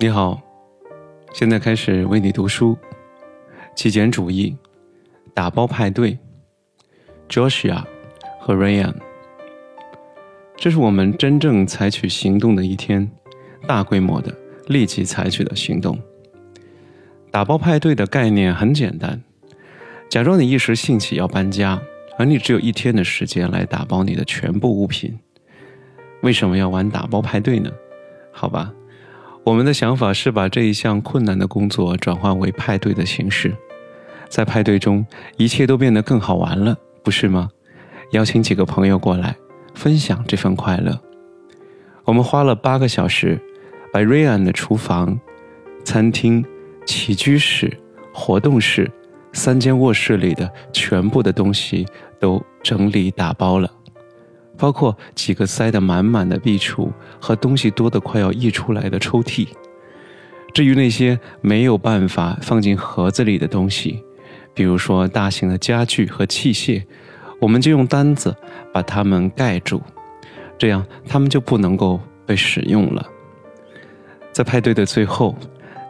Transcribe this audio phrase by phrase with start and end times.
[0.00, 0.40] 你好，
[1.32, 2.78] 现在开始为你读书。
[3.74, 4.56] 极简主义，
[5.34, 6.16] 打包派对
[7.28, 7.82] ，Joshua
[8.38, 8.94] 和 Ryan。
[10.56, 13.10] 这是我们真正采取行动的一天，
[13.66, 14.32] 大规模的、
[14.68, 15.98] 立即采取的行动。
[17.32, 19.20] 打包派对的概念很简单，
[20.08, 21.82] 假装你一时兴起要搬家，
[22.16, 25.18] 而你只有一天的时间来打包你的全部物品。
[26.22, 27.68] 为什么要玩打包派对呢？
[28.30, 28.72] 好吧，
[29.44, 33.54] 我们的想法是把这一项困难的工作转换为派对的形式。
[34.28, 35.06] 在派对中，
[35.38, 37.48] 一切都变得更好玩了，不是吗？
[38.12, 39.34] 邀请几个朋友过来，
[39.74, 41.00] 分享这份快乐。
[42.04, 43.40] 我们花了八个小时，
[43.92, 45.18] 把瑞安的厨房、
[45.82, 46.44] 餐厅、
[46.84, 47.74] 起居室、
[48.12, 48.90] 活动室
[49.32, 51.86] 三间卧室里的全部的东西
[52.20, 53.70] 都整理打包了，
[54.58, 56.90] 包括几个塞得满满的壁橱
[57.20, 59.48] 和东西多得快要溢出来的抽屉。
[60.52, 64.02] 至于那些没有办法放进盒子里的东西，
[64.52, 66.82] 比如说大型的家具和器械，
[67.40, 68.34] 我们就用单子
[68.72, 69.80] 把它们盖住，
[70.58, 73.06] 这样它们就不能够被使用了。
[74.32, 75.36] 在派对的最后，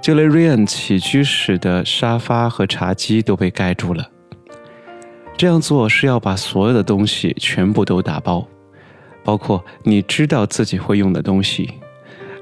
[0.02, 4.06] 就连 Ryan 起居室的沙发和茶几都被盖住了。
[5.36, 8.46] 这样做是要把所有的东西全部都打包，
[9.28, 11.74] 包括你知道自己会用的东西，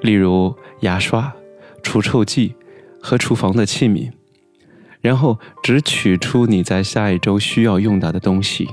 [0.02, 1.34] 例如牙刷、
[1.82, 2.54] 除臭剂
[3.02, 4.12] 和厨房的器皿。
[5.00, 8.68] 然后只取出你在下一周需要用到的东西。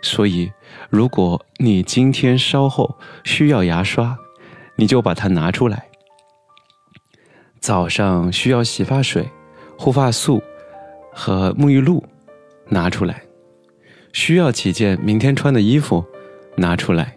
[0.00, 0.50] 所以，
[0.88, 4.16] 如果你今天稍后需要牙刷，
[4.76, 5.76] 你就把它拿出来；
[7.60, 9.28] 早上需要洗发水、
[9.76, 10.42] 护发素
[11.12, 12.02] 和沐浴露，
[12.70, 13.14] 拿出来；
[14.14, 16.02] 需要几件明天穿的衣服，
[16.56, 17.12] 拿出来。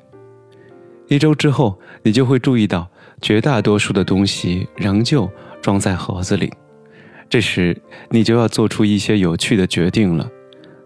[1.10, 2.88] 一周之后，你就会注意到
[3.20, 5.30] 绝大多数的东西仍旧
[5.60, 6.54] 装在盒子里。
[7.28, 7.76] 这时，
[8.12, 10.30] 你就要做出一些有趣的决定了：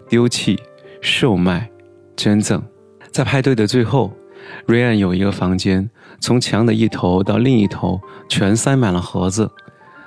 [0.08, 0.58] 丢弃、
[1.02, 1.70] 售卖、
[2.16, 2.64] 捐赠。
[3.12, 4.14] 在派对的最后，
[4.66, 5.90] 瑞安有一个房间，
[6.22, 9.52] 从墙的一头到另一头全塞满了盒子、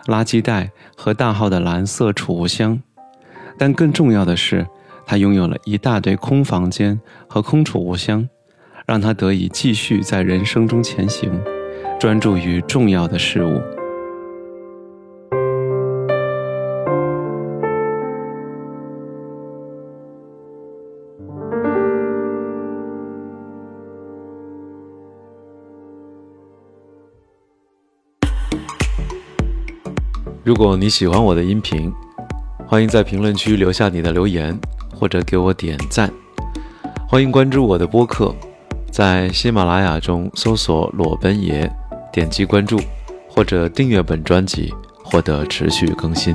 [0.07, 2.81] 垃圾袋和大号的蓝色储物箱。
[3.59, 4.67] 但更重要的是，
[5.05, 8.27] 他拥有了一大堆空房间和空储物箱，
[8.87, 11.29] 让他得以继续在人生中前行，
[11.99, 13.61] 专注于重要的事物。
[30.45, 31.93] 如果你喜欢我的音频，
[32.69, 34.57] 欢迎在评论区留下你的留言，
[34.95, 36.09] 或者给我点赞。
[37.09, 38.33] 欢迎关注我的播客，
[38.97, 41.71] 在喜马拉雅中搜索“裸奔爷”，
[42.11, 42.81] 点击关注
[43.29, 44.73] 或者订阅本专辑，
[45.05, 46.35] 获得持续更新。